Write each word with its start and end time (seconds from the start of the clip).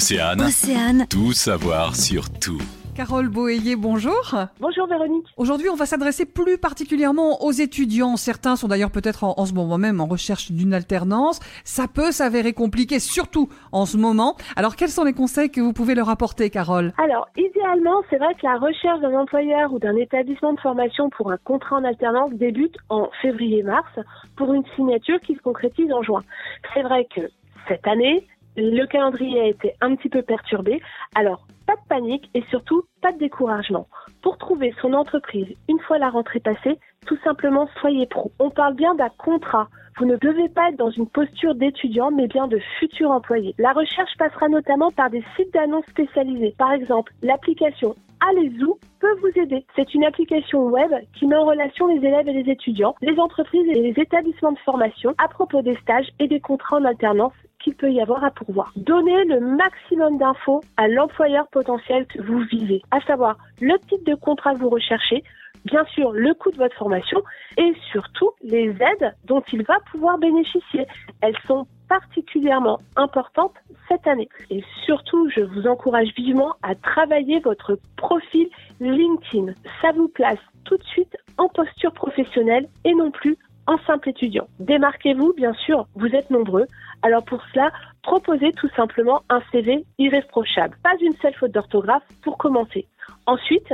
Océane. 0.00 0.40
Océane. 0.40 1.06
Tout 1.10 1.32
savoir 1.32 1.94
sur 1.94 2.30
tout. 2.30 2.62
Carole 2.96 3.28
Boélier, 3.28 3.76
bonjour. 3.76 4.34
Bonjour 4.58 4.86
Véronique. 4.86 5.26
Aujourd'hui, 5.36 5.68
on 5.68 5.74
va 5.74 5.84
s'adresser 5.84 6.24
plus 6.24 6.56
particulièrement 6.56 7.42
aux 7.44 7.52
étudiants. 7.52 8.16
Certains 8.16 8.56
sont 8.56 8.66
d'ailleurs 8.66 8.92
peut-être 8.92 9.24
en, 9.24 9.34
en, 9.36 9.44
ce 9.44 9.52
moment 9.52 9.76
même 9.76 10.00
en 10.00 10.06
recherche 10.06 10.52
d'une 10.52 10.72
alternance. 10.72 11.40
Ça 11.64 11.84
peut 11.86 12.12
s'avérer 12.12 12.54
compliqué, 12.54 12.98
surtout 12.98 13.50
en 13.72 13.84
ce 13.84 13.98
moment. 13.98 14.36
Alors, 14.56 14.74
quels 14.74 14.88
sont 14.88 15.04
les 15.04 15.12
conseils 15.12 15.50
que 15.50 15.60
vous 15.60 15.74
pouvez 15.74 15.94
leur 15.94 16.08
apporter, 16.08 16.48
Carole? 16.48 16.94
Alors, 16.96 17.28
idéalement, 17.36 18.00
c'est 18.08 18.16
vrai 18.16 18.32
que 18.40 18.46
la 18.46 18.56
recherche 18.56 19.00
d'un 19.00 19.12
employeur 19.12 19.70
ou 19.74 19.78
d'un 19.78 19.96
établissement 19.96 20.54
de 20.54 20.60
formation 20.60 21.10
pour 21.10 21.30
un 21.30 21.36
contrat 21.44 21.76
en 21.76 21.84
alternance 21.84 22.30
débute 22.32 22.76
en 22.88 23.10
février-mars 23.20 23.90
pour 24.36 24.54
une 24.54 24.64
signature 24.76 25.20
qui 25.20 25.34
se 25.34 25.42
concrétise 25.42 25.92
en 25.92 26.02
juin. 26.02 26.22
C'est 26.72 26.82
vrai 26.84 27.06
que 27.14 27.20
cette 27.68 27.86
année, 27.86 28.26
le 28.56 28.84
calendrier 28.86 29.40
a 29.40 29.46
été 29.46 29.74
un 29.80 29.94
petit 29.94 30.08
peu 30.08 30.22
perturbé. 30.22 30.80
Alors, 31.14 31.46
pas 31.66 31.76
de 31.76 31.88
panique 31.88 32.28
et 32.34 32.42
surtout 32.50 32.82
pas 33.00 33.12
de 33.12 33.18
découragement. 33.18 33.86
Pour 34.22 34.38
trouver 34.38 34.74
son 34.80 34.92
entreprise 34.92 35.48
une 35.68 35.80
fois 35.80 35.98
la 35.98 36.10
rentrée 36.10 36.40
passée, 36.40 36.78
tout 37.06 37.16
simplement 37.24 37.68
soyez 37.80 38.06
pro. 38.06 38.32
On 38.38 38.50
parle 38.50 38.74
bien 38.74 38.94
d'un 38.94 39.08
contrat. 39.10 39.68
Vous 39.98 40.06
ne 40.06 40.16
devez 40.16 40.48
pas 40.48 40.70
être 40.70 40.78
dans 40.78 40.90
une 40.90 41.08
posture 41.08 41.54
d'étudiant, 41.54 42.10
mais 42.10 42.26
bien 42.26 42.48
de 42.48 42.58
futur 42.78 43.10
employé. 43.10 43.54
La 43.58 43.72
recherche 43.72 44.16
passera 44.18 44.48
notamment 44.48 44.90
par 44.90 45.10
des 45.10 45.22
sites 45.36 45.52
d'annonces 45.52 45.86
spécialisés. 45.86 46.54
Par 46.58 46.72
exemple, 46.72 47.12
l'application 47.22 47.94
Allez-vous 48.28 48.78
peut 49.00 49.16
vous 49.22 49.40
aider. 49.40 49.64
C'est 49.74 49.94
une 49.94 50.04
application 50.04 50.66
web 50.66 50.90
qui 51.14 51.26
met 51.26 51.36
en 51.36 51.46
relation 51.46 51.86
les 51.86 52.06
élèves 52.06 52.28
et 52.28 52.42
les 52.42 52.52
étudiants, 52.52 52.94
les 53.00 53.18
entreprises 53.18 53.66
et 53.66 53.80
les 53.80 53.94
établissements 53.96 54.52
de 54.52 54.58
formation 54.58 55.14
à 55.16 55.28
propos 55.28 55.62
des 55.62 55.76
stages 55.76 56.08
et 56.18 56.28
des 56.28 56.40
contrats 56.40 56.76
en 56.76 56.84
alternance 56.84 57.32
qu'il 57.60 57.74
peut 57.74 57.92
y 57.92 58.00
avoir 58.00 58.24
à 58.24 58.30
pourvoir. 58.30 58.72
Donnez 58.76 59.24
le 59.24 59.40
maximum 59.40 60.18
d'infos 60.18 60.62
à 60.76 60.88
l'employeur 60.88 61.46
potentiel 61.48 62.06
que 62.06 62.20
vous 62.20 62.40
visez, 62.40 62.82
à 62.90 63.00
savoir 63.02 63.36
le 63.60 63.78
type 63.88 64.04
de 64.04 64.14
contrat 64.14 64.54
que 64.54 64.60
vous 64.60 64.70
recherchez, 64.70 65.22
bien 65.64 65.84
sûr 65.86 66.12
le 66.12 66.34
coût 66.34 66.50
de 66.50 66.56
votre 66.56 66.76
formation 66.76 67.22
et 67.56 67.72
surtout 67.92 68.30
les 68.42 68.70
aides 68.70 69.14
dont 69.24 69.42
il 69.52 69.62
va 69.64 69.78
pouvoir 69.90 70.18
bénéficier. 70.18 70.86
Elles 71.20 71.36
sont 71.46 71.66
particulièrement 71.88 72.78
importantes 72.96 73.54
cette 73.88 74.06
année. 74.06 74.28
Et 74.48 74.62
surtout, 74.84 75.28
je 75.30 75.40
vous 75.40 75.66
encourage 75.66 76.14
vivement 76.16 76.54
à 76.62 76.74
travailler 76.76 77.40
votre 77.40 77.78
profil 77.96 78.48
LinkedIn. 78.78 79.52
Ça 79.82 79.90
vous 79.92 80.08
place 80.08 80.38
tout 80.64 80.76
de 80.76 80.84
suite 80.84 81.16
en 81.36 81.48
posture 81.48 81.92
professionnelle 81.92 82.68
et 82.84 82.94
non 82.94 83.10
plus 83.10 83.36
en 83.66 83.78
simple 83.86 84.08
étudiant. 84.10 84.46
Démarquez-vous, 84.58 85.32
bien 85.34 85.52
sûr, 85.54 85.86
vous 85.94 86.08
êtes 86.08 86.30
nombreux. 86.30 86.66
Alors 87.02 87.24
pour 87.24 87.42
cela, 87.52 87.70
proposez 88.02 88.52
tout 88.52 88.68
simplement 88.76 89.22
un 89.28 89.40
CV 89.52 89.84
irréprochable. 89.98 90.76
Pas 90.82 90.94
une 91.00 91.14
seule 91.22 91.34
faute 91.34 91.52
d'orthographe 91.52 92.02
pour 92.22 92.36
commencer. 92.38 92.86
Ensuite, 93.26 93.72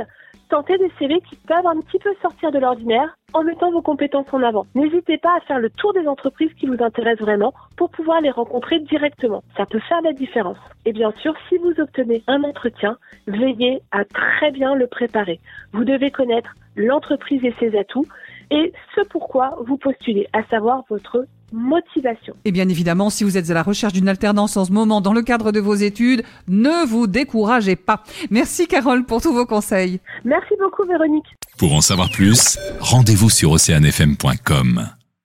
tentez 0.49 0.77
des 0.77 0.91
CV 0.97 1.19
qui 1.29 1.35
peuvent 1.35 1.65
un 1.65 1.81
petit 1.81 1.99
peu 1.99 2.13
sortir 2.21 2.51
de 2.51 2.59
l'ordinaire 2.59 3.17
en 3.33 3.43
mettant 3.43 3.71
vos 3.71 3.81
compétences 3.81 4.31
en 4.31 4.41
avant. 4.41 4.65
N'hésitez 4.75 5.17
pas 5.17 5.35
à 5.35 5.41
faire 5.41 5.59
le 5.59 5.69
tour 5.69 5.93
des 5.93 6.07
entreprises 6.07 6.53
qui 6.53 6.67
vous 6.67 6.81
intéressent 6.81 7.25
vraiment 7.25 7.53
pour 7.75 7.89
pouvoir 7.89 8.21
les 8.21 8.31
rencontrer 8.31 8.79
directement. 8.79 9.43
Ça 9.57 9.65
peut 9.65 9.81
faire 9.89 10.01
la 10.01 10.13
différence. 10.13 10.57
Et 10.85 10.93
bien 10.93 11.11
sûr, 11.21 11.33
si 11.49 11.57
vous 11.57 11.73
obtenez 11.79 12.23
un 12.27 12.43
entretien, 12.43 12.97
veillez 13.27 13.81
à 13.91 14.05
très 14.05 14.51
bien 14.51 14.75
le 14.75 14.87
préparer. 14.87 15.39
Vous 15.73 15.83
devez 15.83 16.11
connaître 16.11 16.53
l'entreprise 16.75 17.43
et 17.43 17.53
ses 17.59 17.77
atouts 17.77 18.05
et 18.51 18.73
ce 18.95 19.01
pourquoi 19.09 19.57
vous 19.67 19.77
postulez, 19.77 20.27
à 20.33 20.43
savoir 20.49 20.83
votre 20.89 21.25
motivation. 21.51 22.33
Et 22.45 22.51
bien 22.51 22.67
évidemment, 22.67 23.09
si 23.09 23.23
vous 23.23 23.37
êtes 23.37 23.49
à 23.49 23.53
la 23.53 23.63
recherche 23.63 23.93
d'une 23.93 24.09
alternance 24.09 24.57
en 24.57 24.65
ce 24.65 24.71
moment 24.71 25.01
dans 25.01 25.13
le 25.13 25.21
cadre 25.21 25.51
de 25.51 25.59
vos 25.59 25.75
études, 25.75 26.23
ne 26.47 26.85
vous 26.85 27.07
découragez 27.07 27.75
pas. 27.75 28.03
Merci 28.31 28.67
Carole 28.67 29.05
pour 29.05 29.21
tous 29.21 29.33
vos 29.33 29.45
conseils. 29.45 29.99
Merci 30.25 30.55
beaucoup 30.59 30.85
Véronique. 30.85 31.27
Pour 31.57 31.73
en 31.73 31.81
savoir 31.81 32.09
plus, 32.09 32.59
rendez-vous 32.79 33.29
sur 33.29 33.51
oceanfm.com. 33.51 34.96